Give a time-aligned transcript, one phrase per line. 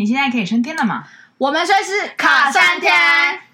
[0.00, 1.02] 你现在可以升天了吗？
[1.38, 2.92] 我们算是考三天。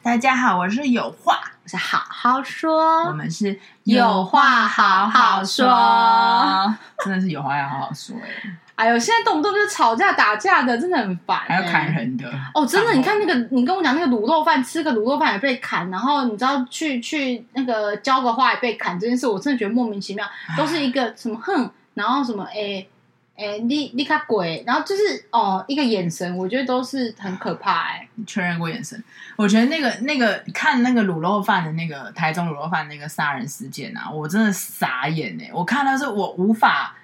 [0.03, 3.07] 大家好，我是有话，我是好好说。
[3.07, 5.65] 我们是有话好好说，
[7.03, 8.29] 真的是有话要好好说哎。
[8.75, 11.39] 哎呦，现在动不动就是吵架打架的，真的很烦。
[11.39, 20.27] 还要砍人的哦，真的，你看那个，你跟我讲那个卤肉饭，吃个卤肉饭也被砍，然后你知道去去那个浇个花也被砍这件事，我真的觉得莫名其妙，
[20.59, 22.87] 都是一个什么哼，然后什么哎。
[23.37, 28.09] 哎、欸，你你看鬼，然后就是哦，一个眼神，我觉得都是很可怕哎、欸。
[28.25, 29.03] 确认过眼神？
[29.37, 35.51] 我觉得那个那个看那个卤肉饭的那个台中卤肉饭那个杀人事件啊，我真的傻眼哎！
[35.53, 36.95] 我看到是我无法，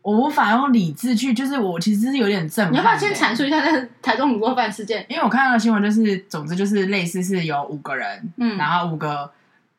[0.00, 2.72] 我无法用理智去，就是我其实是有点震撼。
[2.72, 5.04] 你要不要先阐述一下那个台中卤肉饭事件？
[5.10, 9.30] 因为我看到的新闻就是，总之就是类似是有五个人，嗯，然后五个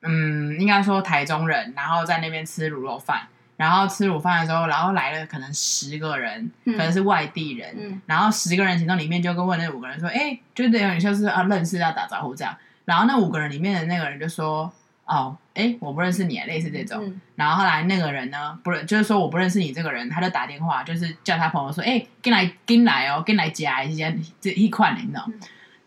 [0.04, 3.22] 嗯，应该说台中人，然后在那边吃卤肉饭。
[3.58, 7.76] 然后吃午饭的时候，然后来了可能十个人，嗯、可能是外地人。
[7.78, 14.72] 嗯、然后十个人其中里面就跟问那五个人说：“哎，就等于就是啊认识要打招呼这样。”然后那五个人里面的那个人就说
[15.06, 17.04] ：“哦，哎，我不认识你，类似这种。
[17.04, 25.28] 嗯”然后后来那个人呢，不认就是说我不认识你这个人，他就打电话就是叫他朋友说：“哎，跟来跟来哦，跟来夹一些这一块你知道？”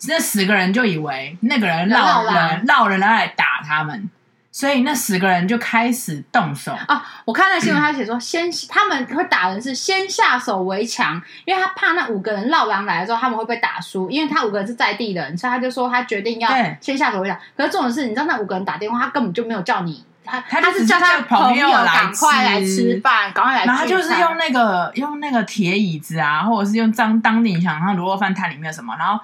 [0.08, 4.10] 那十个人就以为那个人闹人闹人来打他们。
[4.52, 7.00] 所以那十个人就开始动手啊！
[7.24, 17.38] 我看那新闻，他写说先他们会打人是先下手为强，因为他怕那五个人绕狼来的时候他们会被打输，因为他五个人是在地人，所以他就说他决定要先下手为强。
[17.56, 23.64] 可是这种事，你知道那五个人打电话，他根本就没有叫你，他他是叫他朋友赶快来吃饭，赶快来。
[23.64, 29.22] 然后他就是用那个用那个铁椅子啊，或者是用当当地想他卤肉饭摊里面有什么，然后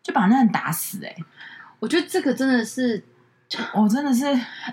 [0.00, 1.08] 就把那人打死、欸。
[1.08, 1.16] 哎，
[1.80, 3.04] 我觉得这个真的是。
[3.74, 4.24] 我真的是，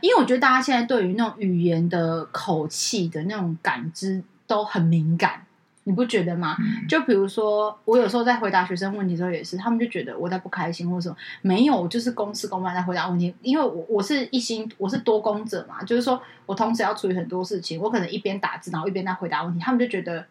[0.01, 5.43] 因为我觉得大家现在对于那种语言的口气的那种感知都很敏感，
[5.85, 6.55] 你不觉得吗？
[6.59, 13.33] 嗯、就比如说，我有时候在回答学生问题的时候也是，他们就觉得我在不开心或者什么，没有，就是公事公办在回答问题。
[13.41, 20.23] 因为我我是一心，我是多工者嘛，就是说我同时要处理很多事情，我可能一边打字，然后一边在回答问题，他们就觉得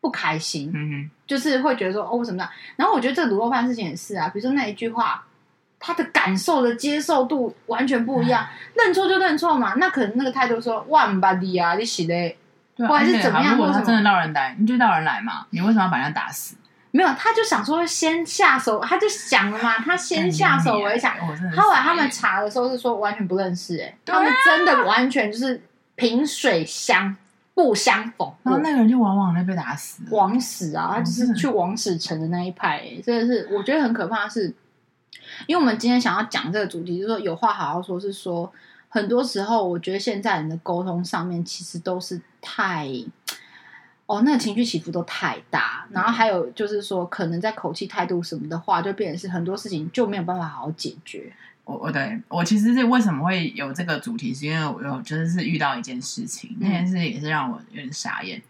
[0.00, 2.50] 不开心，嗯哼，就是会觉得说哦，为什么这样？
[2.76, 5.26] 然后我觉得这卤肉饭事情也是啊，比如说那一句话。
[5.86, 9.74] 他的感受的接受度完全不一样，认错就认错嘛。
[9.76, 12.36] 那可能那个态度说万巴迪啊，你洗嘞，
[12.76, 13.56] 或者是怎么样？
[13.56, 15.46] 如果他真的闹人来，你就闹人来嘛。
[15.50, 16.56] 你为什么要把人家打死？
[16.90, 21.14] 没有，他就想说先下手，他就想了嘛， 他先下手为强。
[21.54, 25.62] 后来他们查的时候是说完全不认识，哎，他们真的完全就是
[25.94, 27.14] 萍水相
[27.54, 28.32] 不相逢。
[28.42, 30.94] 然后那个人就往往的被打死，枉死啊！
[30.94, 34.52] 他就是去枉死城的那一派，哎，真的是我觉得很可怕的是。
[35.46, 38.52] 因为我们今天想要讲这个主题，就是说有话好好说，是说
[38.88, 42.88] 很多时候，我觉得现在人的沟通上面其实都是太，
[44.06, 51.32] 哦，那个情绪起伏都太大，然后还有就是说，可能在口气、态度什么的话，就变成是很多事情就没有办法好好解决。
[51.64, 58.42] 我我对我其实是为什么会有这个主题，是因为我有就是是遇到一件事情，那件事也是让我有点傻眼。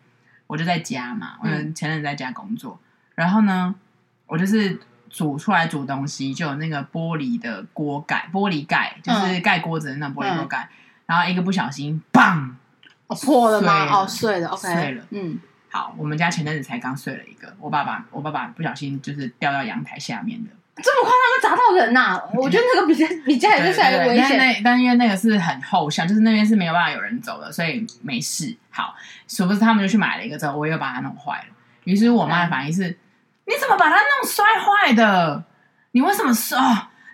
[0.47, 2.79] 我就在家嘛，我前阵在家工作，
[3.15, 3.75] 然后呢，
[4.27, 4.79] 我就是。
[5.09, 12.51] 煮出来煮东西，就有那个玻璃的锅盖，玻璃盖就是盖锅子的那玻璃锅盖，嗯、然后一个不小心，砰，
[13.07, 13.85] 哦、破了吗？
[13.85, 15.05] 了哦，碎了，OK，碎了。
[15.11, 15.39] 嗯，
[15.71, 20.51] 好，我们家前阵子才刚碎了一个，我爸爸，我爸爸不小心就是掉到阳台下面的，
[20.83, 22.23] 这么夸张，砸到人呐、啊？
[22.35, 24.37] 我觉得那个比较比家里这还危险。
[24.37, 28.57] 那但因为那个是很后巷，就是那边是没有办法有人走的，所以没事。
[28.71, 28.95] 好，
[29.29, 31.45] 殊不知他们就去买了一个之后，我又把它弄坏了。
[31.85, 32.89] 于是我妈的反应是。
[32.89, 32.97] 嗯
[33.47, 35.45] 你怎么把它弄摔坏的？
[35.93, 36.59] 你为什么摔？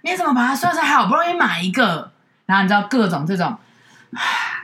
[0.03, 2.11] 你怎么把它摔成好不容易买一个？
[2.47, 3.57] 然后你知道各种这种，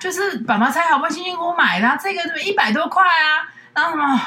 [0.00, 3.46] 就是爸爸才好不容易辛辛苦苦买的，然后这个怎么一百多块啊？
[3.72, 4.20] 然后什么？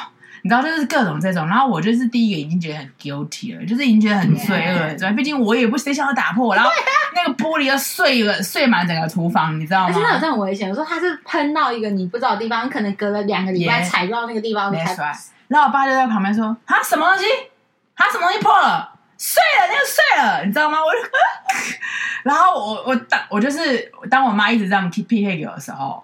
[0.44, 1.46] 你知道就是各种这种。
[1.46, 5.14] 然后我就是第一个已经觉得很 guilty 了，就是已经觉得很罪恶了，对吧？
[5.14, 6.70] 毕竟我也不谁想要打破，然后
[7.14, 9.94] 那个玻璃要碎了，碎满整个厨房，你知道吗？
[9.94, 10.68] 真的有这种危险。
[10.70, 15.12] 我说他是喷到一个你不知道的地方，可能隔了两个礼拜踩到那个地方才摔。
[15.52, 17.24] 然后我爸就在旁边说：“啊，什么东西？
[17.94, 18.90] 啊，什么东西破了？
[19.18, 20.98] 碎了，那个碎了，你知道吗？”我就，
[22.22, 26.02] 然后我我当我就是当我妈一直这样匹配给我的时候，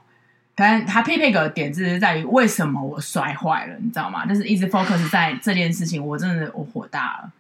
[0.54, 4.26] 可能她匹配给我的点子是在于为什么我摔坏了，你知道吗？
[4.26, 7.30] 就是一直 focus 在这件事情，我真的我火大了，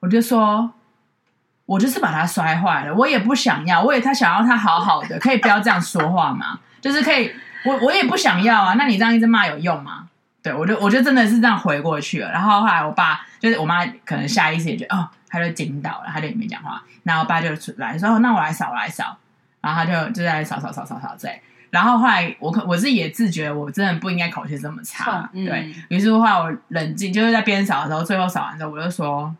[0.00, 0.68] 我就说，
[1.64, 6.58] 我就是把它摔坏了，我也不想要，我也他想要他好好的，可以不要这样说话吗？
[6.80, 7.32] 就是可以，
[7.64, 10.08] 我我也不想要啊，那你这样一直骂有用吗？
[10.42, 16.82] 对，我就我就真的是这样回过去了，然后后来我爸就是我妈，可能下意识也觉得哦，他就惊到了，他就也没讲话。
[17.04, 19.16] 然后我爸就出来说：“那我来扫，我来扫。”
[19.62, 21.40] 然后他就就在扫扫扫扫扫，对。
[21.70, 29.34] 然后后来我可我是也自觉我真的不应该口气这么差，嗯、对于是后来我冷静，就是在边扫的时候，最后扫完之后，我就说，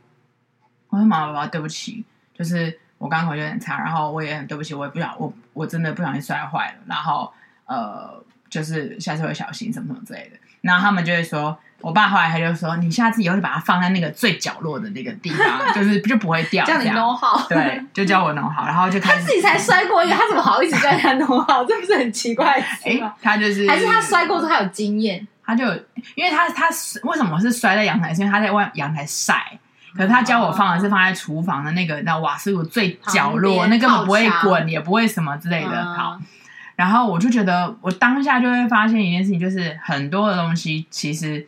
[0.89, 7.31] 我说妈妈爸爸对不起，就是我刚刚口气有点差，然后我也很对不起，我也不想我我真的不小心摔坏了，然后
[7.67, 10.37] 呃，就是下次会小心什么什么之类的。
[10.63, 16.65] 然后他们就会说，我爸后来他就说，你下次以后就把它放在那个最角落的那个地方， 就是就不会掉。
[16.65, 19.21] 叫你弄好，对，就叫我弄好，然后就开始。
[19.21, 21.65] 他自己才摔过一个，他怎么好意思叫他弄好？
[21.65, 22.65] 这不是很奇怪？
[22.85, 25.65] 哎，他就是还是他摔过之后他有经验，他就
[26.15, 26.69] 因为他他
[27.03, 28.15] 为什么是摔在阳台？
[28.15, 29.59] 是因为他在外阳台晒，
[29.97, 35.85] 可是他教我放的是放在厨房的那个那瓦斯炉最角落，那根本不会滚，也不会什么之类的。
[35.97, 36.21] 好。
[36.77, 41.47] 然后我就觉得，我当下就会发现一件事情，就是很多的东西，其实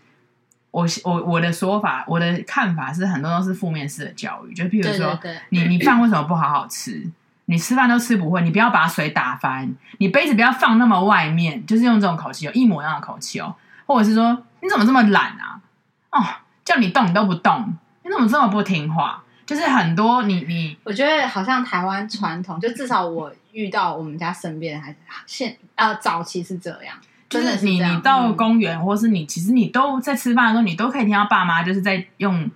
[0.70, 4.54] 我我我的说法，我的看法是，很多都是负面式的教育。
[4.54, 7.10] 就譬如说，对对对，你你饭为什么不好好吃？
[7.46, 13.54] 你吃饭都吃不会，你不要把水打翻，你杯子不要放那么外面，就是用这种口气，有一模一样的口气哦。
[13.86, 15.60] 或者是说，你怎么这么懒啊？
[16.10, 16.24] 哦，
[16.64, 19.23] 叫你动你都不动，你怎么这么不听话？
[19.46, 24.96] 就是很多你你，我觉得好像台湾传统，就至少我遇到我们家身边还是
[25.26, 26.96] 现呃早期是这样，
[27.28, 32.50] 真的是你你到公园，嗯、或是你其实你都在吃饭的时候，你都可以听到爸妈就是在用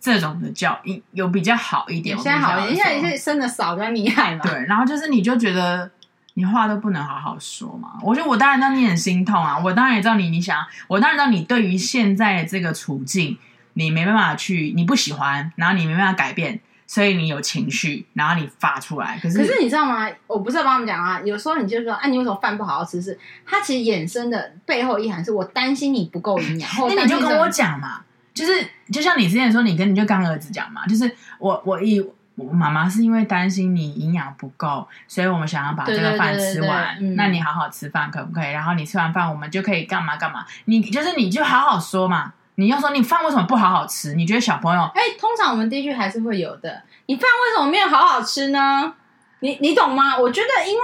[0.00, 2.16] 这种的教育，有比较好一点。
[2.16, 4.40] 现在好一点，现在生的少比较厉害嘛。
[4.42, 5.90] 对，然后就是你就觉得
[6.34, 7.98] 你话都不能好好说嘛。
[8.02, 13.36] 我觉得我当然知道你很心痛啊，我当然也知道你你想，我当然知道你对于现在的这个处境。
[13.80, 19.18] 你没办法去，你不喜欢，然后你没办法改变，所以你有情绪，然后你发出来。
[19.22, 20.06] 可是，可是你知道吗？
[20.26, 21.20] 我不是要帮他们讲啊。
[21.24, 23.00] 有时候你就说，啊，你为什么饭不好好吃？
[23.00, 26.70] 是它其实衍生的背后意涵是我担心你不够营养。
[26.94, 28.02] 那你就跟我讲嘛，
[28.34, 32.00] 就是就像你之前说，你跟你就跟儿子讲嘛，就是我我一
[32.36, 36.96] 我妈妈是因为担心你营养不够，所以我们想要把这个饭吃完。
[37.00, 38.50] 嗯、那你好好吃饭可不可以？
[38.50, 40.44] 然后你吃完饭，我们就可以干嘛干嘛？
[40.66, 42.32] 你就是你就好好说嘛。
[42.60, 44.12] 你要说你饭为什么不好好吃？
[44.14, 44.82] 你觉得小朋友？
[44.94, 46.82] 哎，通常我们第一句还是会有的。
[47.06, 48.92] 你饭为什么没有好好吃呢？
[49.40, 50.18] 你你懂吗？
[50.18, 50.82] 我觉得，因为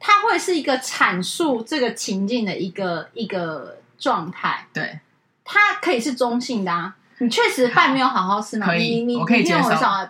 [0.00, 4.66] 它会是一个阐述这个情境的一个一个状态。
[4.72, 5.00] 对，
[5.44, 6.96] 它可以是中性的啊。
[7.20, 8.66] 你确实饭没有好好吃吗？
[8.66, 9.68] 可以，你你我可以接受。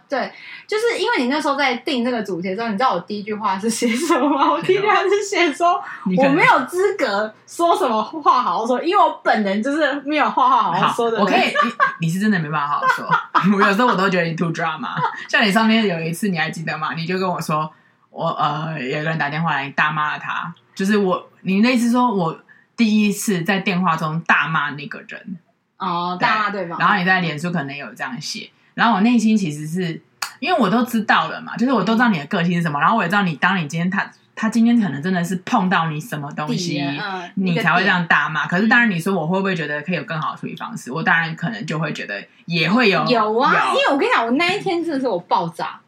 [0.08, 0.32] 对，
[0.66, 4.50] 就是因为你那时候在定这个主题的时候，你知道我第一句话是写什么吗？
[4.52, 5.82] 我第一句话是写说
[6.18, 11.18] 我没有资格说什么话好好说，因为我本人就是没有话话好好说的。
[11.18, 13.08] 我可以，你你是真的没办法好好说。
[13.56, 14.94] 我有时候我都觉得你 too drama。
[15.28, 16.92] 像你上面有一次，你还记得吗？
[16.94, 17.70] 你就跟我说，
[18.10, 22.38] 我呃有个人打电话来大骂了他，就是我，你那次说我
[22.76, 25.38] 第一次在电话中大骂那个人。
[25.78, 26.78] 哦，大骂对方。
[26.78, 30.00] 然后你在脸书可能有这样写，然后我内心其实是
[30.40, 38.46] 因为我都知道了嘛，就是我都知道你的个性是什么，然后我也知道你当你今天他他今天可能真的是碰到你什么东西，嗯、你才会这样大骂。
[38.46, 40.92] 可是当然你说我会不会觉得可以有更好的处理方式？
[40.92, 45.80] 我当然可能就会觉得也会有有啊，有因为我跟你讲，我那一天真的是我爆炸。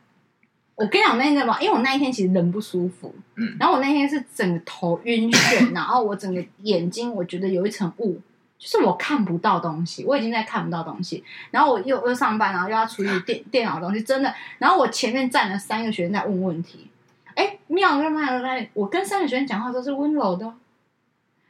[0.75, 8.19] 我跟你讲那天嘛，因为我那一天其实人不舒服，嗯，然后我那天是整个头晕眩，然后我整个眼睛我觉得有一层雾。
[8.60, 14.32] 就是我看不到东西，我已经在看不到东西，然后我又又上班，然后又要处理电电脑东西，真的。
[14.58, 16.90] 然后我前面站了三个学生在问问题，
[17.34, 20.44] 哎，妙就妙在，我跟三个学生讲话都是温柔的，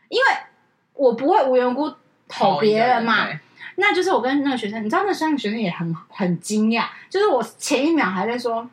[0.09, 0.25] 因为
[0.95, 1.93] 我不会无缘无故
[2.29, 3.27] 吼别人嘛。
[3.75, 8.71] 那就是我跟那个学生，你知道那三个学生也很很惊讶，就是我前一秒还在说。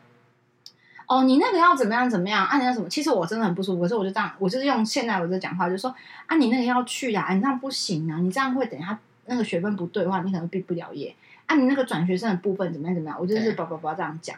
[1.07, 2.45] 哦，你那个要怎么样怎么样？
[2.45, 2.89] 啊，你要什么？
[2.89, 5.93] 其实我真的很不舒服，可是我就这样，我就是用现在我在讲话，就说
[6.25, 11.15] 啊，你那个要去啊，你这样不行啊，你这样会等下那个学分不对的话，你可能毕不了业。
[11.45, 13.17] 啊，你那个转学生的部分怎么样怎么样？
[13.17, 14.37] 我就是叭叭叭这样讲。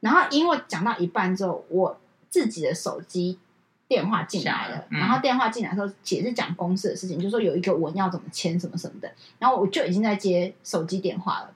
[0.00, 1.96] 然后因为讲到一半之后，我
[2.28, 3.38] 自己的手机
[3.86, 9.08] 电话进来了，嗯、然后电话进来的时候，姐是讲公司的事情，就说有一个文要怎么签什么什么的，
[9.38, 11.50] 然后我就已经在接手机电话了，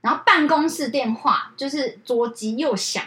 [0.00, 3.04] 然后办公室电话就是桌机又响。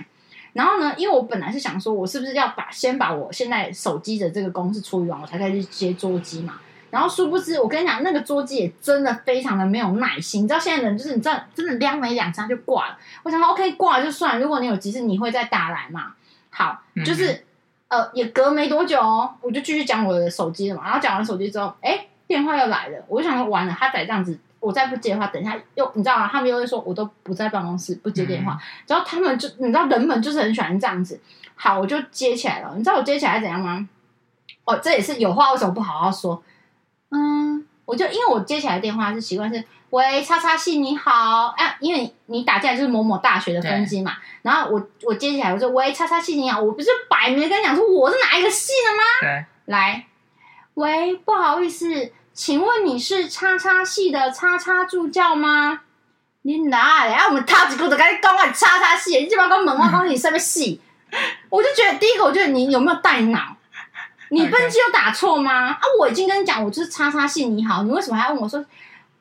[0.57, 6.55] 然后呢，因为我本来是想说，我是不是要把先把我现在手机的这个公式处理完，我才可以去接桌机嘛。
[6.89, 10.45] 然后殊不知，我跟你讲，那个桌机也真的非常的没有耐心。
[10.45, 12.97] 你知道现在人就是，你知道真的亮没两下就挂了。
[13.21, 14.41] 我想说，OK，挂了就算。
[14.41, 16.13] 如果你有急事，你会再打来嘛？
[16.49, 17.33] 好，就是、
[17.89, 20.85] 嗯、呃，也隔没多久哦，我就继续讲我的手机了嘛。
[20.85, 22.97] 然后讲完手机之后，哎，电话又来了。
[23.07, 24.35] 我就想说，完了，他再这样子。
[24.67, 26.27] 我再不接的话，等一下又你知道吗？
[26.29, 28.53] 他们又会说，我都不在办公室，不接电话。
[28.53, 31.19] 嗯、然后他们就你知道，人们就是很喜欢这样子。
[31.55, 32.73] 好，我就接起来了。
[32.75, 33.87] 你知道我接起来怎样吗？
[34.65, 36.43] 哦，这也是有话为什么不好好说？
[37.09, 44.17] 嗯，我就因为我接起来的电话是习惯是喂叉叉系你好，哎、啊，因为你打进来就是某某大学的分机嘛。
[44.41, 49.03] 然后我我接起来我说喂叉叉系你好，我不是摆明跟你讲说我是哪一个系的吗？
[49.21, 50.05] 对，来
[50.73, 55.81] 喂，不好意思，请问你是叉叉系的叉叉助教吗？
[56.43, 57.11] 你哪里？
[57.11, 60.79] 啊，我们他几个都跟你讲话叉叉系，你这边跟门外讲你什么系？
[61.49, 63.57] 我就觉得第一个，我觉得你有没有带脑？
[64.29, 65.69] 你分机有打错吗？
[65.69, 68.63] 啊，我已经跟你讲，我就是叉叉系，你好，你为什么还要问我说？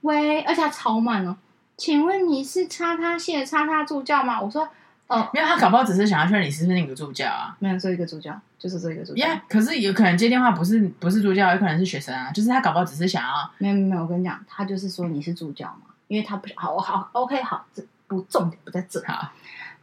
[0.02, 1.38] 喂，而且超慢哦。
[1.78, 4.38] 请问你是叉叉系的叉叉助教吗？
[4.42, 4.68] 我说
[5.08, 7.56] 哦，没有，他搞不好只是想要确认你是不是那个助教啊。
[7.60, 9.24] 没有，做一个助教，就是做一个助教。
[9.24, 12.30] 呀，可是有可能接电话不是不是助教，有可能是学生啊。
[12.32, 13.50] 就是他搞不好只是想要。
[13.58, 19.00] 没有没有，我跟你讲，他就是说你是助教嘛，因为他不好，我好，OK，好，这不重点不在这。
[19.06, 19.30] 好，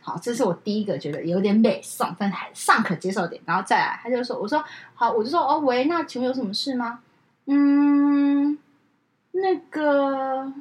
[0.01, 3.41] 好，这是我第一个觉得有点美送，但还尚可接受点。
[3.45, 4.61] 然后再来，他就说，我说
[4.93, 6.99] 好，我就说哦喂，那请问有什么事吗？
[7.45, 8.57] 嗯，
[9.31, 10.51] 那个。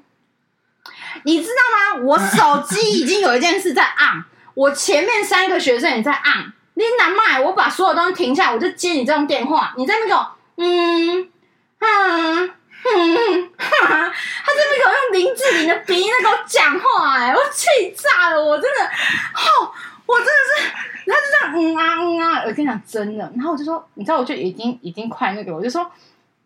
[1.24, 2.04] 你知道吗？
[2.04, 6.52] 我手机已经有一件事在按，我前面三个学生也在按。
[6.74, 9.74] 你难卖，我把所有东西停下来，我就接你这种电话。
[9.76, 11.30] 你在那个，嗯，
[11.78, 19.70] 嗯，嗯，哈哈，他在那个用林志玲的鼻音在跟我讲话，哎，我气炸了，我真的，哦，
[20.06, 20.70] 我真的是，
[21.06, 25.92] 他就这样，嗯啊嗯啊，我跟你讲真的，然后我就说，你知道，我就已经已经快那个，我就说，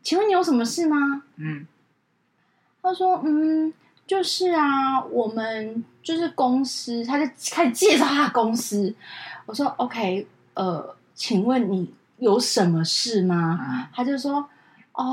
[0.03, 1.23] 请问你有什么事吗？
[1.37, 1.65] 嗯，
[2.83, 3.73] 他说，嗯。
[4.07, 8.95] 就是啊，我们就是公司，他就开始介绍他公司。
[9.47, 13.89] 我说 OK，呃，请问你有什么事吗？
[13.93, 14.49] 他就说
[14.93, 15.05] 哦、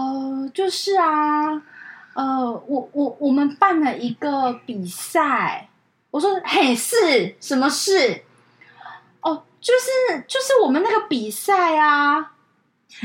[0.44, 1.54] 呃，就是啊，
[2.14, 5.70] 呃，我我我们办了一个比赛。
[6.12, 8.24] 我说嘿，是什么事？
[9.22, 12.33] 哦，就是就是我们那个比赛啊。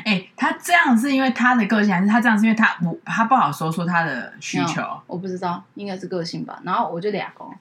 [0.04, 4.82] 哎、欸，他这样是因为他的个性，还是他这样是因为他我他不好说出他的需求？
[5.06, 6.60] 我不知道，应该是个性吧。
[6.62, 7.52] 然后我就俩公，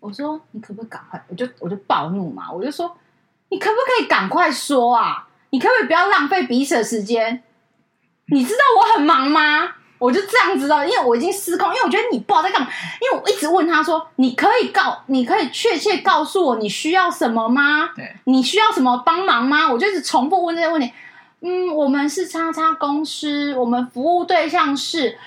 [0.00, 1.22] 我说你可不可以赶快？
[1.28, 2.96] 我就我就暴怒嘛，我就说
[3.50, 5.28] 你可不可以赶快说啊？
[5.50, 7.42] 你可不可以不要浪费彼此的时间？
[8.26, 9.74] 你知道我很忙吗？
[9.98, 12.66] 我就这样子的，因为我已经失控，因为我觉得你不知道在干嘛。
[13.00, 17.90] 因为我一直问他说，你可以告，你可以确切告诉我你需要什么吗？
[17.94, 19.70] 对，你需要什么帮忙吗？
[19.70, 20.92] 我就一直重复问这些问题。
[21.44, 25.18] 嗯，我们是叉叉公司，我们服务对象是，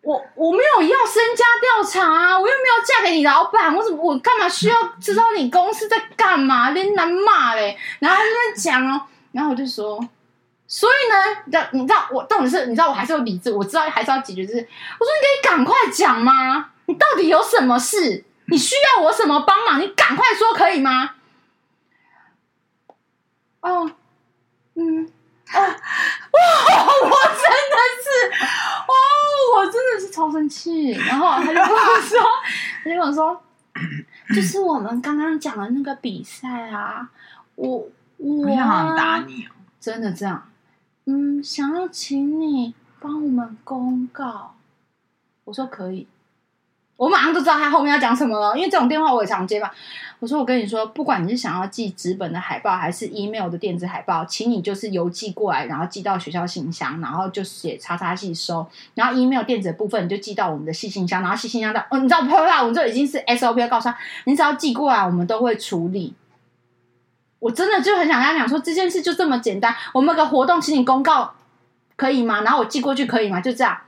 [0.00, 6.70] 我我没有要身家调查啊，我又没有嫁给你老板，我怎么我干嘛需要知道你公司在干嘛？
[6.70, 7.76] 你难骂嘞！
[7.98, 9.98] 然后他就在讲哦，然后我就说，
[10.68, 14.68] 所以呢，你知道，你知道我到底是，你知道我还是有理智，我知道还是要解决这事。
[15.00, 16.70] 我说你可以赶快讲吗？
[16.86, 18.24] 你到底有什么事？
[18.46, 19.80] 你需要我什么帮忙？
[19.80, 21.16] 你赶快说可以吗？
[23.60, 23.90] 哦。
[24.74, 25.04] 嗯
[25.46, 26.40] 啊，哇！
[27.02, 28.44] 我真的是，
[28.88, 28.92] 哦，
[29.56, 30.92] 我真的是超生气。
[30.92, 32.20] 然后他就跟我说，
[32.82, 33.42] 他就跟我说，
[34.34, 37.08] 就是我们刚刚讲的那个比赛啊，
[37.56, 40.50] 我我想打你哦，真的这样，
[41.06, 44.54] 嗯，想要请你帮我们公告。
[45.44, 46.08] 我说可以。
[46.96, 49.70] 我马上就知道他后面要讲什么了，因为这种电话我也常接嘛。
[50.20, 62.34] 我说我跟你说，不管你是想要寄纸本的海报，还是 email 的电子海报，请你就是邮寄过来，然后寄到学校信箱，然后就写叉叉寄收，然后 email 电子的部分你就寄到我们的系信箱，然后系信箱到哦，你知道不？
[62.34, 66.14] 我们这已经是 SOP 告诉他，你只要寄过来，我们都会处理。
[67.40, 71.34] 我真的就很想跟他讲说，这件事就这么简单，我们有个活动，请你公告
[71.96, 72.40] 可以吗？
[72.42, 73.40] 然后我寄过去可以吗？
[73.42, 73.78] 就这样。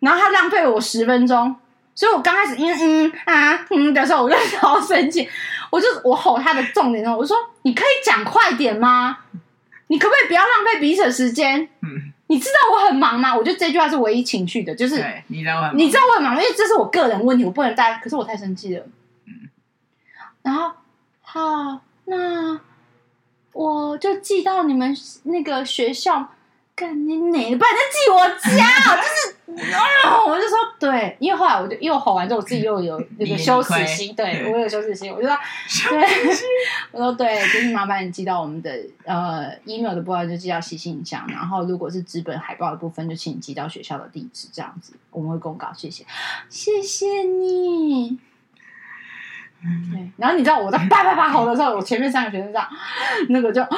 [0.00, 1.54] 然后他浪费了我十分钟。
[1.96, 5.28] 所以我刚开始嗯嗯啊嗯的时候，我就好生气，
[5.70, 9.18] 我就我吼他的重点哦，我说你可以讲快点吗？
[9.88, 11.68] 你可不可以不要浪费彼此的时间？
[11.80, 13.34] 嗯，你知道我很忙吗？
[13.34, 17.98] 我觉得这句话是唯一情绪的，就是你知道我你知道我很忙，因为这是我个人问题，我不能带。
[18.04, 18.84] 可是我太生气了，
[19.26, 19.48] 嗯，
[20.42, 20.72] 然后
[21.22, 22.60] 好，那
[23.52, 26.30] 我就寄到你们那个学校。
[26.78, 27.38] 干你哪？
[27.56, 28.66] 不然就寄我家，
[29.00, 30.24] 就是啊！
[30.26, 35.36] 我就说对，因为后来我就又吼完之后，我自己又有那个羞耻心，对，对我有羞耻心，我就说
[35.88, 36.04] 对，
[36.92, 38.70] 我说对，就是麻烦你寄到我们的
[39.04, 46.04] 呃 email 的部分，就寄到西信箱，然后如果是纸本海报的部分，就请你寄到学校的地址，这样子我们会公告，谢谢，
[46.50, 48.18] 谢谢你。
[49.62, 52.68] 对，然后你知道我在叭叭叭吼的时候，我前面三个学生这样，
[53.30, 53.68] 那个就啊，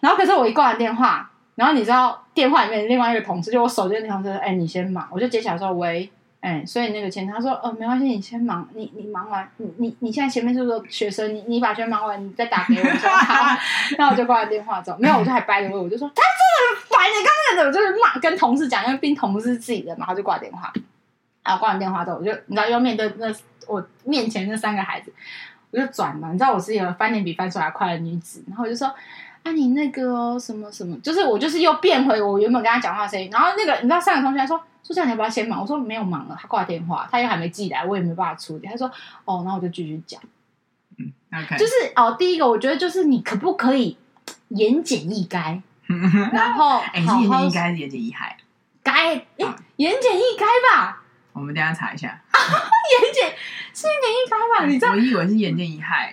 [0.00, 1.30] 然后可是我一挂完电话。
[1.54, 11.32] 然后你知道电话里面另外一个同事，就我手机的同事说：“哎，你先忙。”我就接起来说：“喂，哎，所以那个前他说：‘哦，没关系，你先忙，你你忙完，你你你现在前面是不是学生？
[11.32, 12.84] 你你把学生忙完，你再打给我。
[12.84, 13.56] 说”好，
[13.96, 14.96] 然后我就挂了电话，走。
[14.98, 20.72] 没有，我就还掰着我，我就说：“他真的很烦，你刚刚怎么就是骂跟同事讲，因为并同事是自己的嘛。”然后就挂电话。
[21.44, 23.32] 然后挂完电话之后，我就你知道，又面对那
[23.68, 25.12] 我面前那三个孩子，
[25.70, 26.32] 我就转嘛。
[26.32, 28.92] 你知道我是一个翻脸比翻书还快的女子，然后我就说。
[29.44, 33.28] 啊，你那个哦，什么什么，就是我就是又变回我原本跟他讲话的声音。
[33.30, 35.60] 然后那个你知道，上个同学还说，说这样你要不要先忙？
[35.60, 38.66] 我说没有忙了，他挂电话，他又还没寄来，我也没办法处理。
[38.66, 38.90] 他说
[39.24, 40.20] 哦，那我就继续讲。
[40.98, 43.96] 嗯，OK，就是哦，第一个我觉得就是你可不可以
[44.48, 45.60] 言简意赅？
[46.32, 48.16] 然后哎，是言简意赅还是言简意赅？
[48.82, 49.26] 该哎，
[49.76, 51.02] 言简意赅吧。
[51.34, 52.22] 我们等下查一下。
[52.32, 53.28] 言简
[53.74, 54.66] 是言简意赅吧？
[54.66, 54.92] 你知道？
[54.92, 56.10] 我以为是言简意赅。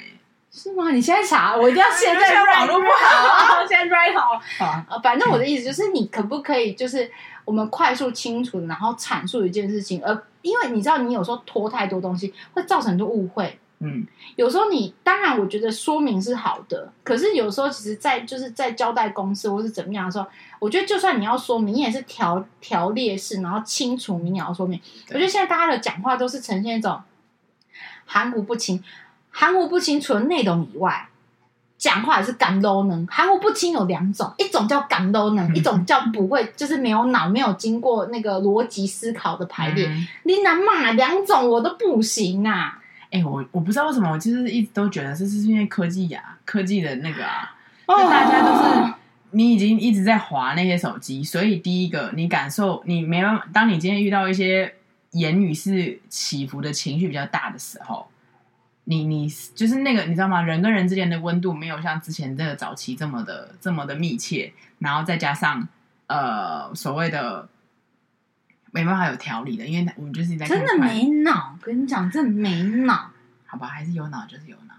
[0.53, 0.91] 是吗？
[0.91, 4.41] 你现在查，我一定要现在网络不好， 现在 write 好。
[4.65, 7.10] 啊，反正我的意思就是，你可不可以就是
[7.46, 13.58] 我们快速清楚，然后阐述一件事情，而因为你知道，你有时候拖太多东西会造成很多误会。
[13.79, 14.05] 嗯，
[14.36, 20.27] 有时候你当然我觉得说明是好的，可是有时候其实，在就是在交代公司或是怎么样的时候，
[20.60, 24.79] 我觉得就算你要说明，你也是条条列式，然后清楚明了说明。
[25.08, 27.01] 我觉得现在大家的讲话都是呈现一种
[28.05, 28.84] 含糊不清。
[29.31, 31.07] 含糊不清，除了内容以外，
[31.77, 33.07] 讲话也是干啰能。
[33.07, 39.88] 含糊不清有两种，一种叫干啰能，一种叫不会，就是没有脑，没有经过那个逻辑思考的排列。
[39.88, 42.79] 嗯、你哪骂两种我都不行啊！
[43.05, 47.50] 哎、欸，我我不知道为什么，我其实一直都觉得这是因为科技呀、啊，科技的那个啊，
[47.88, 48.93] 就大家都是
[49.31, 53.47] 你已经一直在滑那些手机，所以第一个你感受你没办法。
[53.51, 54.75] 当你今天遇到一些
[55.11, 58.05] 言语是起伏的情绪比较大的时候。
[58.91, 60.41] 你你就是那个，你知道吗？
[60.41, 65.65] 人跟人之间的温度没有像之前这个早期这么的这么的密切，然后再加上
[66.07, 67.48] 呃所谓的
[68.71, 73.12] 没办法有条理的，因为我们就是在真的没脑，跟你讲，真的没脑，
[73.45, 74.75] 好吧，还是有脑就是有脑。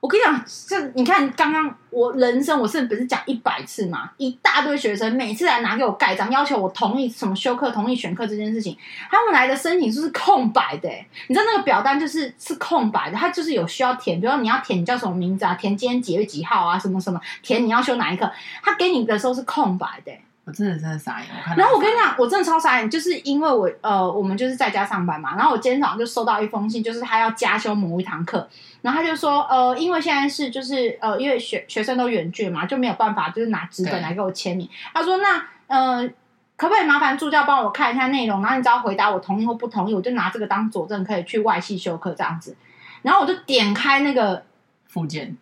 [0.00, 4.10] 我跟你讲，这你看，刚刚我人生我是不是讲一百次嘛？
[4.16, 8.76] 一大堆学生每次来拿给我盖章，要求我同意什么修课、同意选课这件事情，
[9.10, 10.88] 他们来的申请书是空白的。
[11.28, 18.30] 你知道那个表单就是是空白的，他就是有需要填，比如说你要填你叫什么名字啊，填今天几月几号啊，什么什么，填你要修哪一课，
[18.62, 20.12] 他给你的时候是空白的。
[20.46, 28.48] 我真的真的傻眼，然后我跟你讲，我真的超傻眼，就是因为我呃，我们就是在家上班嘛，然后我今天早上就收到一封信，就是他要加修某一堂课，
[28.82, 34.68] 然后他就说呃，因为现在是就是呃，因为学学生都远距嘛，就没有办法就是拿纸本来给我签名。
[34.94, 36.08] 他说那呃，
[36.56, 42.56] 可不可以麻烦助教帮我看一下内容，然后你只要回答我同意或不同意，我就拿这个当佐证，可以去外系修课这样子。
[43.02, 44.44] 然后我就点开那个
[44.86, 45.36] 附件，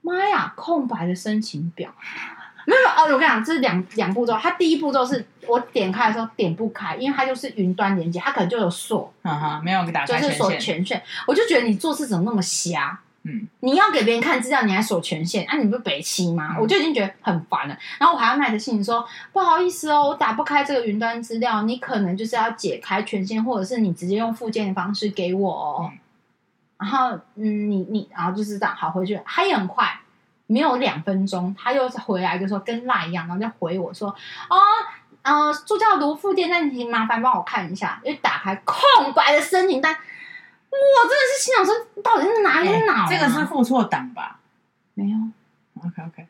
[0.00, 1.90] 妈呀，空白的申请表。
[2.66, 4.36] 没有哦，我跟你讲，这是两两步骤。
[4.36, 11.02] 它第一步骤是我点开的时候点不开，因为它就是云端连接，它可能就有锁，嗯哼，没有给打开就是锁权限。
[11.26, 13.00] 我就觉得你做事怎么那么瞎？
[13.28, 16.54] 嗯，你要给别人看资料，你还锁权限，啊，你不北七吗？
[16.56, 17.76] 嗯、我就已经觉得很烦了。
[17.98, 25.90] 然后我还要耐着性子说，不好意思哦，我打不开这个云端资料，你可能就是要解开权限，或者是你直接用附件的方式给我哦。
[25.92, 25.98] 嗯、
[26.78, 30.00] 然后，嗯，你你，然后就是这样，好回去，它也很快。
[30.48, 34.08] 没有两分钟，他又回来就说跟赖一样，然后就回我说
[34.48, 34.56] ：“哦，
[35.22, 43.18] 呃，助教读附件，那你麻烦帮我看一下。”又打开空白的申请单，我真的是心想说，到底是哪里脑、啊欸？
[43.18, 44.38] 这个是附错档吧？
[44.94, 45.16] 没有。
[45.84, 46.26] OK OK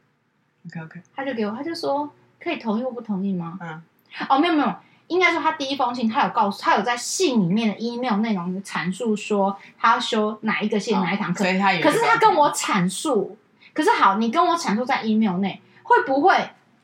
[0.67, 3.59] OK OK，他就给我，他就说可以同意或不同意吗？
[3.61, 3.83] 嗯。
[4.31, 4.75] 哦，没有没有，
[5.09, 13.37] 应该说他第一封信，他有告诉他有在信里面的 email 内容阐述说他要修哪一个线、哦、哪一堂课，所以他可是他跟我阐述。
[13.77, 16.35] 可是好，你跟我阐述在 email 内，会不会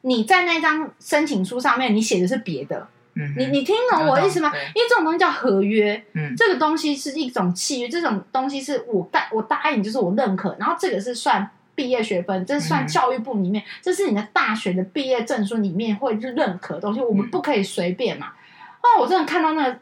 [0.03, 2.87] 你在那张申请书上面你写的是别的？
[3.15, 4.53] 嗯，你你听懂我的意思吗？
[4.75, 18.27] 因为这种东西叫合约，嗯，这个东西是一种契约，这种东西是我答我答应，就是我认可，然后这个是算毕业学分，这是算教育部里面，嗯、这是你的大学的毕业证书里面会认可的东西，我们不可以随便嘛。
[18.27, 19.79] 啊、嗯，我真的看到那个，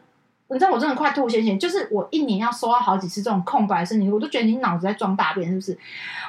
[0.53, 5.77] 你知道我真的快吐血血，就是我一年要收到好几次这种空白申请，我都觉得你脑子在装大便，是不是？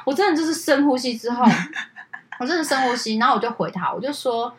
[0.05, 1.45] 我真的就是深呼吸之后，
[2.39, 4.55] 我真的深呼吸，然后我就回他，我就说，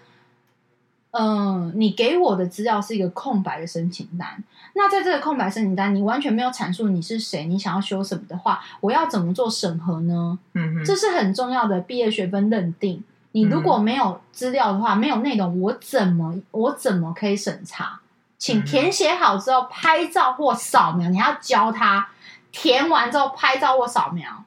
[1.12, 4.44] 嗯、呃，你给我的资料是一个空白的申请单，
[4.76, 10.38] 那在这个空白申请单，你完全没有阐述你是谁，你想要修什么的话，我要怎么做审核呢？
[10.56, 13.02] 嗯，这是很重要的毕业学分认定。
[13.32, 18.02] 你如果没有资料的话，没有内容，我怎么我怎么可以审查？
[18.44, 22.10] 请填写好之后拍照或扫描，你要教他
[22.52, 24.44] 填完之后拍照或扫描。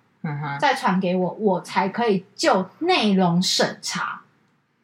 [0.61, 4.21] 再传给我，我才可以就内容审查。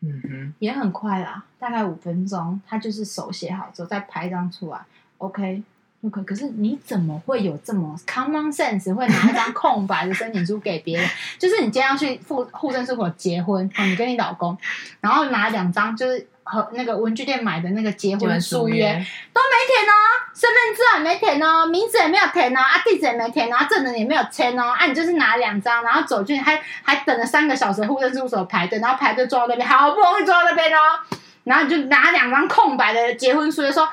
[0.01, 4.79] 嗯哼，也很快啦，大概五分钟，他就是手写好之后再拍一张出来。
[5.19, 6.23] OK，OK。
[6.23, 11.07] 可是你怎么会有这么 common sense，会拿一张空白的申请书给别人？
[11.39, 14.57] 就是你今天要去户户政事所结婚，你跟你老公，
[15.03, 18.85] 然后拿两张就是和那个文具店买的那个结婚书约
[19.33, 19.95] 都没填哦？
[20.35, 30.79] 身份证也没填哦，名字也没有填哦，啊，地址也没填，然后证人也没有签哦，啊，你就是拿两张，然后走进，还还等了三个小时，户政事务所排队，然后排队坐到那边，好不容易坐到那边哦，
[31.45, 33.89] 然后你就拿两张空白的结婚书，就说：“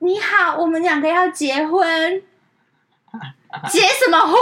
[0.00, 2.22] 你好，我们两个要结婚，
[3.68, 4.40] 结什么婚？”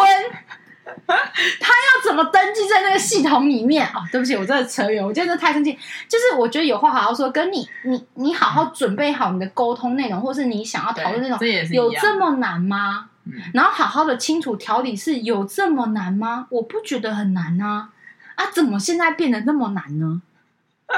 [1.07, 4.03] 他要怎么登记在那个系统里面啊、哦？
[4.11, 5.73] 对不起，我真的扯远，我真的太生气。
[6.09, 13.09] 就是我觉得有话好好说，跟你你你好好准备好你的沟通内容，或是你想要讨论那种，这也是有这么难吗？
[13.25, 16.49] 嗯、然后好好的清楚条理是有这么难吗？
[16.51, 17.91] 我不觉得很难啊
[18.35, 18.47] 啊！
[18.53, 20.21] 怎么现在变得那么难呢？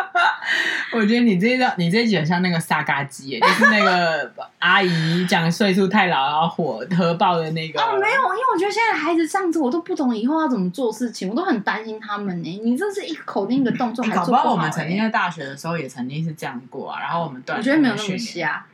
[0.93, 7.81] 我觉得你这一你这一集很像那个沙嘎鸡， 就是那个阿姨讲岁数太老然后火核爆的那个。
[7.81, 12.61] 哦，没有，因为我觉得现在孩子上次我都不懂以后要怎么做事情，我都很担心他们呢。
[12.63, 14.37] 你这是一个口令的动作，还做不好。
[14.37, 17.01] 搞不好我们曾经在大学的时候也曾经是这样过啊。
[17.01, 18.65] 然后我们断，我觉得没有那么瞎，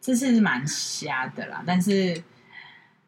[0.00, 1.62] 这是蛮瞎的啦。
[1.66, 2.22] 但是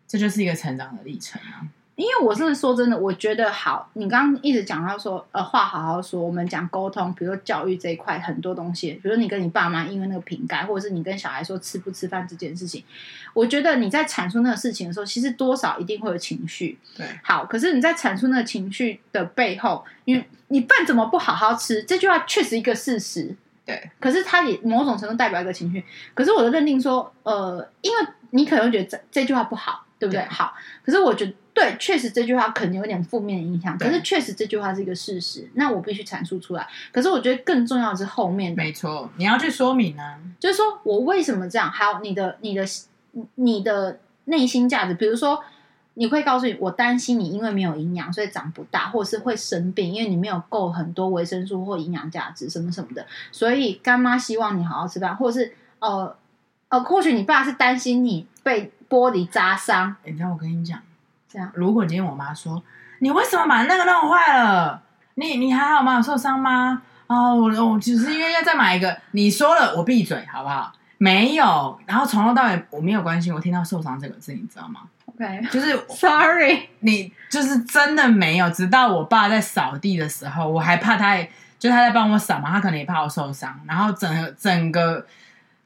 [0.06, 1.60] 这就是一个成长的历程啊。
[2.02, 3.88] 因为我是说真的，我觉得好。
[3.92, 6.20] 你刚刚一直讲到说，呃，话好好说。
[6.20, 12.82] 我们讲沟通，比如说教育这一块，很多东西，比如说你跟你爸妈因为那个瓶盖，或者是你跟小孩说吃不吃饭这件事情，
[13.32, 16.76] 我觉得你在阐述那个事情的时候，其实多少一定会有情绪。
[16.96, 17.44] 对，好。
[17.44, 21.84] 可是你在阐述那个情绪的背后，你你饭怎么不好好吃？
[21.84, 23.32] 这句话确实一个事实。
[23.64, 25.84] 对，可是它也某种程度代表一个情绪。
[26.14, 30.20] 可是我的认定说，呃，因为你可能觉得这这句话不好，对不对？
[30.20, 30.52] 对好。
[30.84, 31.32] 可是我觉得。
[31.62, 36.66] 对，确实这句话可能有点负面的影响，可是确实这句话是一个事实，那我必须阐述出来。
[36.90, 42.64] 可是我觉得更重要的是后面的，没错，你要去说明呢、啊，就是说我为什么这样，还有你的、你的、
[43.36, 45.44] 你的内心价值，比如说
[45.94, 56.16] 你会告诉你，我担心你因为没有营养，所以长不大，或者是会生病，因为你没有够很多维生素或营养价值什么什么的，所以干妈希望你好好吃饭，或者是呃
[56.68, 59.94] 呃，或许你爸是担心你被玻璃扎伤。
[60.04, 60.80] 等一下我跟你讲。
[61.32, 62.62] 这样，如果今天我妈说，
[62.98, 64.82] 你为什么把那个弄坏了？
[65.14, 65.96] 你你还好吗？
[65.96, 66.82] 有受伤吗？
[67.06, 68.94] 哦，我我只是因为要再买一个。
[69.12, 70.70] 你说了，我闭嘴好不好？
[70.98, 73.32] 没有，然后从头到尾我没有关心。
[73.32, 78.50] 我听到受伤这个字，你知道吗？OK，就是 Sorry，你就是真的没有。
[78.50, 81.16] 直到我爸在扫地的时候，我还怕他，
[81.58, 83.58] 就他在帮我扫嘛，他可能也怕我受伤。
[83.66, 85.06] 然后整个整个。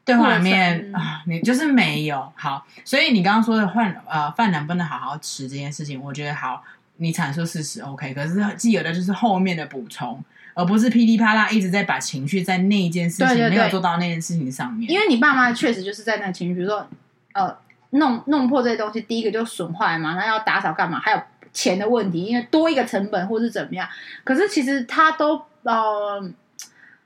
[0.06, 6.62] 对话里面啊，你就是没有好，所以你刚刚说的饭呃饭能不能好好吃这件事情，我觉得好，
[6.98, 10.22] 你阐述事实 OK，可是既有的就是后面的补充，
[10.54, 14.88] 而不是噼里啪啦一直在把情绪在那一件事情没有做到那件事情上面。
[14.88, 16.86] 因为你爸妈确实就是在那个情绪，比如说
[17.32, 17.56] 呃
[17.90, 21.00] 弄弄破这些东西，第一个就损坏嘛，那要打扫干嘛？
[21.00, 21.20] 还有
[21.52, 23.88] 钱的问题，因为多一个成本或是怎么样。
[24.22, 26.30] 可是其实他都呃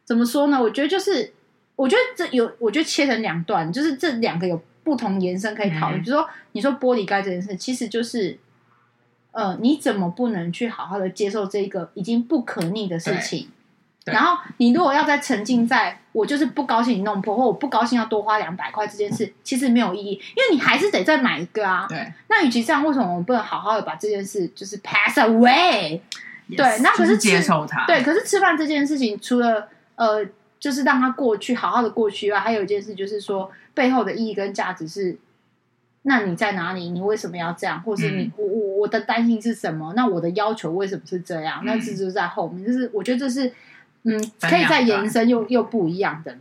[0.05, 0.61] 怎么说呢？
[0.61, 1.33] 我觉得就是。
[1.81, 5.99] 我觉得这有，我觉得切成两段，就是这两个有不同延伸可以讨论。
[5.99, 8.39] 嗯、比如说，你说玻璃盖这件事，其实就是，
[9.33, 13.49] 呃，你怎么不能去好好的接受这一个已经不可逆的事情？
[14.05, 21.87] 然后你如果要再沉浸在我就是不高兴你弄破，或我不高兴要多花两百块这件事，其实没有意义，因为你还是得再买一个啊。
[21.89, 22.13] 对。
[22.29, 25.99] 那与其这样，为什么我们不能好好的把这件事就是 pass away？、
[26.55, 27.87] 对，那可是接受它。
[27.87, 30.23] 对，可是吃饭这件事情，除了呃。
[30.61, 32.39] 就是让他过去，好好的过去啊。
[32.39, 35.19] 还有一件事，就是说背后的意义跟价值是，
[36.03, 36.91] 那你在哪里？
[36.91, 37.83] 你为什么要这样？
[37.83, 39.93] 或是你、嗯、我我我的担心是什么？
[39.97, 41.61] 那我的要求为什么是这样？
[41.63, 43.51] 嗯、那这就是在后面，就是我觉得这是
[44.03, 46.37] 嗯，可以再延伸又又不一样的。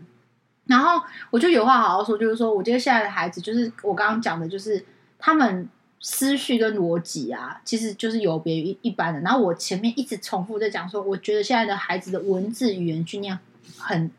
[0.67, 1.01] 然后
[1.31, 4.85] 我就有话好好说，就是说，我觉得现在的孩子，就是我刚刚讲的，就是
[5.17, 5.67] 他们
[5.99, 9.19] 思绪跟逻辑啊，其实就是有别于一般的。
[9.21, 13.39] 然后我前面一直重复在讲说，我觉得现在的孩子的文字语言训练。
[13.77, 14.11] 很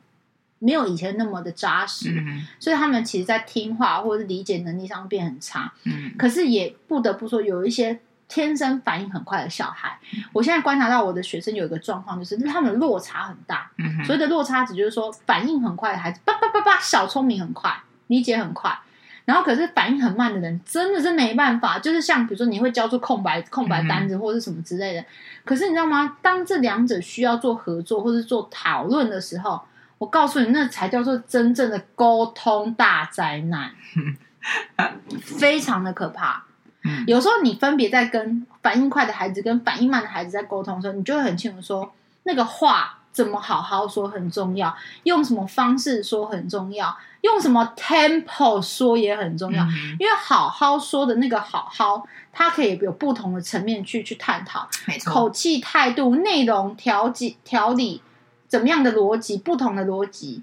[0.59, 5.73] 没有以前那么的扎实，嗯、所以他们其实，在听话或者是理解能力上变很差。
[5.85, 9.99] 嗯，可是也不得不说，有一些天生反应很快的小孩。
[10.15, 13.71] 嗯、我现在观察到我的学生有一个状况，就是他们落差很大。
[13.79, 18.79] 嗯，所谓的落差指就是说，反应很快的孩子，叭叭叭叭，小聪明很快，理解很快。
[19.25, 21.79] 然后可是反应很慢的人，真的是没办法。
[21.79, 25.01] 就是像比如说，你会交出空白空白单子或者什么之类的。
[25.01, 25.07] 嗯、
[25.45, 26.17] 可是你知道吗？
[26.21, 29.61] 当这两者需要做合作或是做讨论的时候，
[29.99, 33.71] 我告诉你，那才叫做真正的沟通大灾难，
[35.21, 36.45] 非常的可怕。
[37.07, 49.65] 有时候你分别在跟反应快的孩子跟反应慢的孩子在沟通的时候，你就会很清楚说，那个话怎么好好说很重要，用什么方式说很重要，用什么 tempo 说也很重要。
[49.99, 58.03] 因为好好说的那个好好，它可以有不同的层面去去探讨，没错，口气、态度、内容、调剂、调理。
[58.49, 59.37] 怎么样的逻辑？
[59.39, 60.43] 不同的逻辑，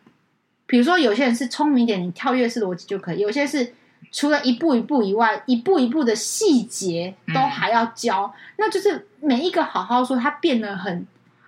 [0.65, 3.73] 比如说有些人是聪明点，你跳跃式逻辑就可以；有些是
[4.13, 11.05] 除了一步一步以外，一步一步的细节都还要教，嗯、那就是每一个好好说，它变得很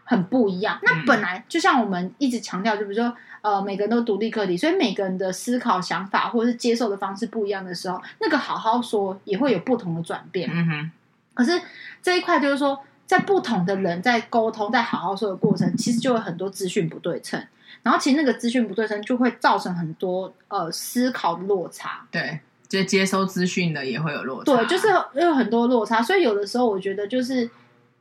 [0.09, 0.79] 很不一样。
[0.81, 10.49] 那本来就像我们一直强调，就比如说，呃，每个人都独立个体，所以每个人的思考、想法或者是接受的方式不一样的时候，那个好好说也会有不同的转变。
[10.51, 10.91] 嗯哼。
[11.35, 11.61] 可是
[12.01, 17.45] 这一块就是说，在不同的人在沟通、在好好说的过程，其实就有很多资讯不对称，
[17.83, 22.07] 然后其实那个资讯不对称就会造成很多呃思考的落差。
[22.09, 22.39] 对。
[22.67, 27.49] 就接收资讯的也会有落差，对，就是有很多落差，所以有的时候我觉得就是，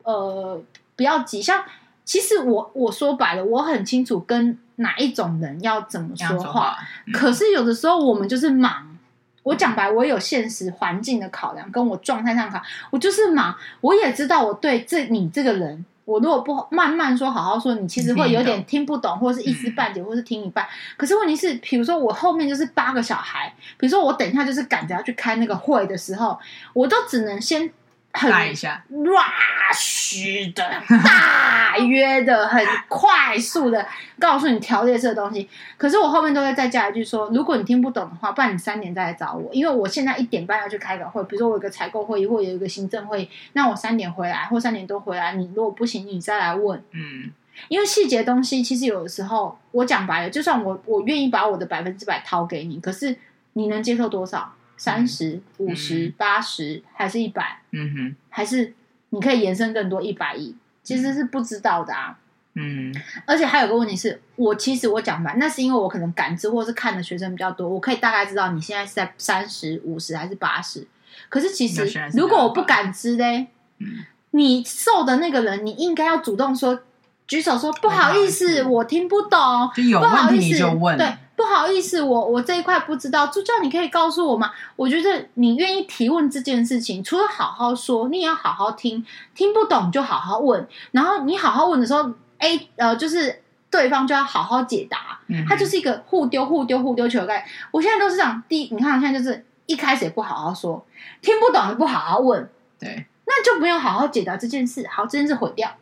[0.03, 0.63] 呃，
[0.95, 1.41] 不要急。
[1.41, 1.65] 像
[2.09, 6.75] 其实我我说白了，我很清楚跟哪一种人要怎么说话，
[7.13, 8.97] 可是有的时候我们就是忙。
[9.43, 13.55] 我讲白，我有现实环境的考量，跟我状态上考，我就是忙。
[13.83, 15.85] 我也知道我对这你这个人。
[16.07, 20.67] 我如果不慢慢说，好好说，你其实会有点听不懂，或者是一知半解，或是听一半。
[20.97, 26.39] 可是问题是，比如说我后面就是八个小孩，比如说我等一下就是赶着要去开那个会的时候，
[26.73, 27.71] 我都只能先。
[28.13, 33.87] 来一下，rush 的大约的很快速的
[34.19, 47.31] 告诉你条列式的东西，可是我后面都会再加一句说，如果你听不懂的话，不然你三点再来找我，因为我现在一点半要去开个会，比如说我有个采购会议，或有一个行政会议，那我三点回来或三点多回来，你如果不行，你再来问，嗯，
[47.69, 53.17] 因为细节东西其实有的时候我讲白了，就算我我愿意把我的百分之百掏给你，可是
[53.53, 54.55] 你能接受多少？
[54.79, 57.61] 三十五十八十还是一百？
[57.73, 58.73] 嗯哼，还是
[59.11, 60.55] 你可以延伸更多一百亿？
[60.83, 62.19] 其实是不知道的啊。
[62.55, 62.95] 嗯，
[63.27, 70.87] 而且还有个问题是，我其实我讲白，那是因为我可能感知或是看的学生比较多，我可以大概知道你现在是在三十五十还是八十。
[71.29, 76.81] 可是其实如果我不感知嘞，嗯，你瘦的那个人，你应该要主动说，
[77.27, 81.07] 举手说不好意思，我听不懂，就有问题你就问，对。
[81.39, 84.51] 不好意思，我我这一块不知道，助教你可以告诉我吗？
[84.75, 97.45] 我觉得你愿意提问这件事情，除了好好说，你也要好好听，听不懂就好好问，然后你好好问的时候，A 呃就是对方就要好好解答，他就是一个互丢互丢互丢球概念。
[97.71, 100.85] 我现在都是这样，第一，你看现在就是一开始也不好好说，
[101.23, 105.73] 听不懂也不好好问，对，那就不用好好解答这件事，好，这件事毁掉，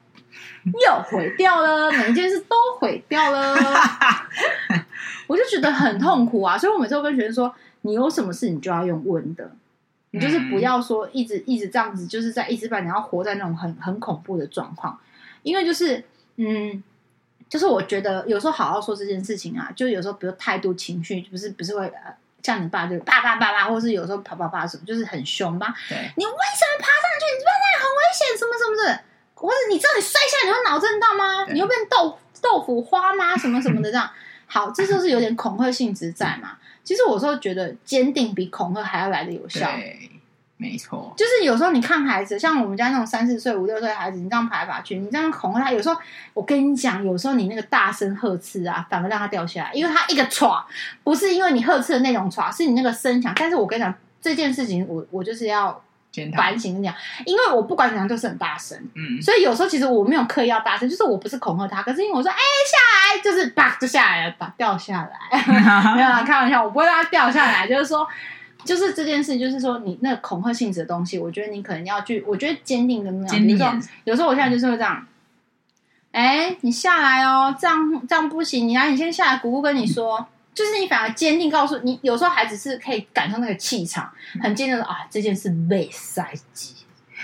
[0.74, 3.54] 又毁掉了， 每一件事都毁掉了。
[5.28, 9.50] 我就觉得很痛苦啊，所以我每次都跟学生说，你有什么事你就要用问的，
[10.10, 14.98] 你就是不要说一直一直这样子，就是在一知半解，然后活在那种很很恐怖的状况。
[15.42, 16.02] 因为就是
[16.36, 16.82] 嗯，
[17.48, 21.92] 就是我觉得有时候好好说这件事情啊，就有时候比如态度情绪不是不是会
[22.42, 25.74] 像你爸就叭叭叭叭，或是有时候啪啪啪什么，就是很凶吧？
[25.88, 27.26] 对，你为什么爬上去？
[27.34, 29.00] 你知道那里很危险，什么什么的，
[29.36, 31.44] 或者你知道你摔下来你会脑震荡吗？
[31.52, 33.36] 你会变豆豆腐花吗？
[33.36, 34.10] 什么什么的这样。
[34.48, 36.56] 好，这就是有点恐吓性质在嘛。
[36.82, 39.66] 其实我说觉得坚定比恐吓还要来的有效。
[39.72, 40.10] 对，
[40.56, 41.12] 没错。
[41.16, 46.00] 就是有时候你看孩子，像我们家那种三四岁、五六岁的孩子，你这样爬来爬去，你这样恐吓他，有时候
[46.32, 50.62] 我跟你讲，有时候你那个大声呵斥啊，反而让他掉下来，因为他一个唰，
[51.02, 53.34] 不是因为你呵斥的那种唰，是你那个声响。
[53.36, 55.82] 但是我跟你讲这件事情我，我我就是要。
[56.36, 65.38] 反省讲，因为我不管怎样都是很大声，嗯，所以有时候其实我没有刻意要大声，就是我不是恐吓他，可是因为我说，哎、欸，下来，就是啪就下来了，啪掉下来，
[65.94, 68.06] 没有啦，开玩笑，我不会让他掉下来，就是说，
[68.64, 75.06] 就是这件事，就是说你那个恐吓性质的东西，我觉得你可能要去，我觉得坚定的那种，比如说，有时候我现在就是会这样，
[76.12, 80.26] 哎、欸，你下来哦，这样这样不行，你来，你先下来，姑姑跟你说。
[80.56, 86.74] 嗯就是你反而坚定告诉你，有时候孩子是可以感受那个气场，很坚定的啊，这件事被塞机，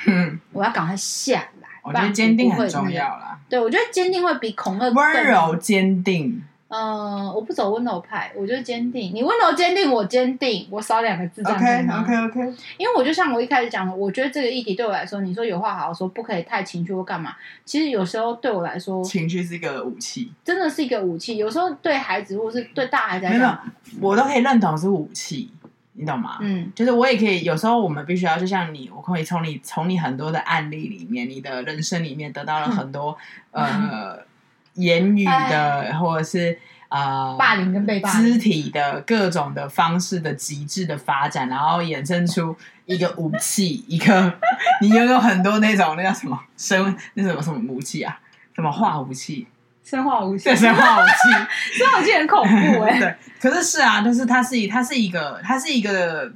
[0.06, 1.68] 嗯，我要赶快下来。
[1.82, 3.38] 我觉得坚定很重要啦。
[3.48, 6.44] 对，我觉得坚定会比恐吓温柔坚定。
[6.74, 9.12] 嗯，我不走温柔派，我就坚定。
[9.14, 11.42] 你温柔坚定，我坚定，我少两个字。
[11.42, 12.40] OK OK OK。
[12.78, 17.36] 因为我就像我一开始讲的，我觉得这个议题对我来说，你说有话好好说，不可以太情绪或干嘛。
[17.66, 21.36] 其实有时候对我来说，情绪是一个武器，真的是一个武器。
[21.36, 23.60] 有时候对孩子或是对大孩子来讲，
[24.00, 25.50] 我都可以认同是武器，
[25.92, 26.38] 你懂吗？
[26.40, 27.44] 嗯，就是我也可以。
[27.44, 33.14] 有时候我们必须要，就像你，我可以从你从你很多的案例里面，你的人生里面得到了很多、
[33.50, 34.18] 嗯、呃
[34.74, 36.58] 言语的，或者是。
[36.92, 42.54] 啊，呃、霸凌跟被霸凌，肢体的各种的方式的极致的发展，然后衍生出
[42.84, 44.38] 一个武器，一个
[44.82, 48.20] 你拥有很多那种那叫什么生那什么什么武器啊？
[48.54, 49.48] 什么化武器？
[49.82, 50.44] 生化武器？
[50.44, 51.14] 对，生化武器，
[51.78, 53.00] 生化武器很恐怖哎、欸。
[53.00, 56.30] 对，可是是啊，就是它是一，它是一个，它是一个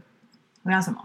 [0.63, 0.99] 那叫什么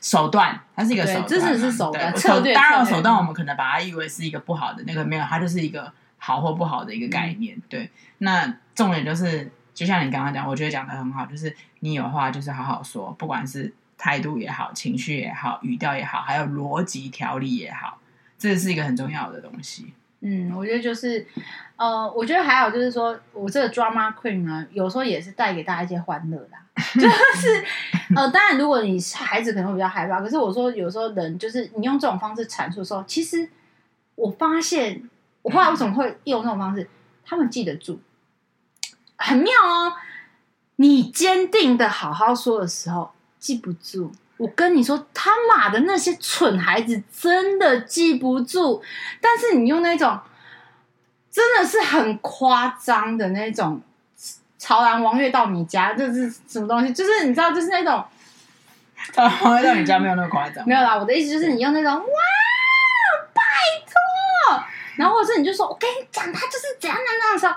[0.00, 0.58] 手段？
[0.74, 2.10] 它是一个手段，这只是手段。
[2.10, 5.92] 对策略，当然手段我们可能把它以为是一个不好的，那个没有，它就是一个。
[6.24, 7.90] 好或不好的一个概念，嗯、对。
[8.18, 17.98] 那重点就是就像你刚刚讲，我觉得讲的很好，就是你有话就是好好说，不管是态度也好，情绪也好，语调也好，还有逻辑条理也好，
[18.38, 19.92] 这是一个很重要的东西。
[20.20, 21.26] 嗯，我觉得就是，
[21.74, 26.60] 呃，我觉得还有就是说，我这个 drama queen 呢，有时候也是带给大家一些欢乐啦。
[26.94, 27.64] 就是，
[28.14, 33.50] 呃，当然，如果你孩子可能会比较害怕，可是我说有时候人就是你用这种方式阐述的时候，其实
[34.14, 35.02] 我发现，
[35.42, 36.88] 我后来为什么会用这种方式，
[37.24, 38.00] 他们记得住，
[39.16, 39.94] 很妙哦。
[40.76, 44.10] 你坚定的好好说的时候，记不住。
[44.38, 48.82] 我跟你说，他妈的那些蠢孩子真的记不住，
[49.20, 50.18] 但是你用那种
[51.30, 53.80] 真的是很夸张的那种
[54.58, 56.92] “潮男王月到你家”，这是什么东西？
[56.92, 58.04] 就是你知道，就是那种
[59.14, 60.96] “潮男王月到你家”没有那么夸张， 没有啦。
[60.96, 62.02] 我的意思就是，你用那种“哇，
[63.32, 63.42] 拜
[63.86, 63.94] 托”，
[64.96, 67.54] 然后或者是你就说“我跟你讲，他就是怎样怎样的时候”。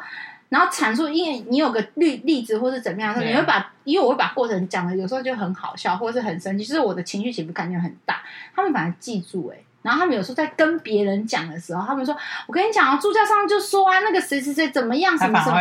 [0.47, 8.21] 然后阐述，因为你有个例例子或是怎么样时候，你会把，因为我会把过程讲的有时候就很好笑，或者是很生气，就是我的情绪起伏感觉很大。
[8.55, 12.17] 他们反而记住哎，然后他们有时候在跟别人讲的时候，他们说
[12.47, 15.55] ：“我跟你讲啊，助教上就说啊，那个谁谁谁怎么样，什么什么。”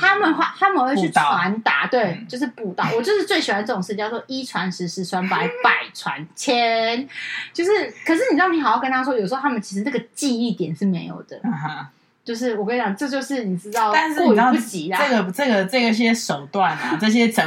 [0.00, 2.84] 他们会他们会去传达，对，嗯、就是布道。
[2.96, 7.08] 我就是最喜欢这种事，叫做一传十，十传百，百传千。
[7.52, 7.70] 就是，
[8.04, 11.40] 可是你知道，你好好跟他说，有时候他们其实那个记忆点是没有的。
[11.44, 11.52] 嗯
[12.24, 17.42] 就是我跟你讲，这就是你知道，但是你知道这个这个这个些手段啊，这些整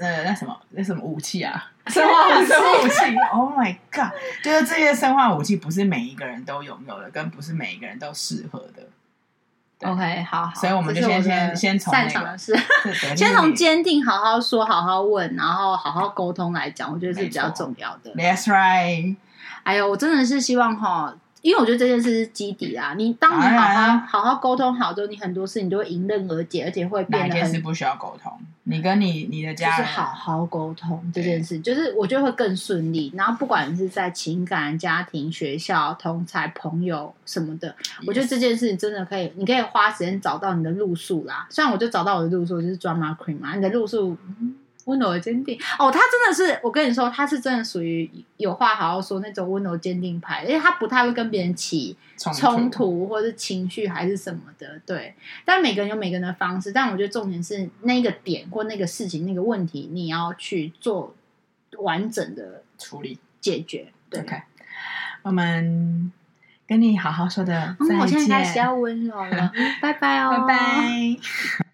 [0.00, 4.12] 呃那什么那什么武器啊，生化武器， Oh my god！
[4.42, 8.82] 就是这些生化武器不是每一个人都拥有的，跟不是每一个人都适合的。
[9.88, 12.52] OK，好，好，所以我们就先先先从擅长的事，
[13.16, 18.12] 先从坚定、好好说、好好问，然后好好沟通来讲，我觉得是比较重要的。
[18.14, 19.16] That's right。
[19.62, 21.14] 哎呦，我真的是希望哈。
[21.48, 27.40] 因为我觉得这件事是基底啦，你当你好好好好沟通好之后，你很多事你都会迎刃而解，而且会变得很。
[27.40, 28.30] 哪件事不需要沟通？
[28.64, 33.10] 你跟你你的家人就是好好沟通这件事，就是我觉得会更顺利。
[33.16, 37.74] 然后不管是在情感、家庭、学校、同才、朋友什么的，
[38.06, 41.46] 我觉得这件事真的可以，你可以花时间找到你的路数啦。
[41.48, 44.14] 虽然我就找到我的路数，就是 drama queen 嘛，你的路数。
[44.88, 55.14] 温柔坚定哦，他真的是，我跟你说，他是真的属于有话好好说那种温柔坚定派，因为他不太会跟别人起冲突或者是情绪还是什么的，对。
[55.44, 61.14] 但每个人有每个人的方式，但我觉得重点是那个点或那个事情那个问题，你要去做
[61.78, 63.92] 完整的处理解决。
[64.08, 64.42] 对，okay.
[65.22, 66.10] 我们
[66.66, 71.67] 跟你好好说的再见，嗯，我现在开始要温柔了， 拜拜哦，拜拜。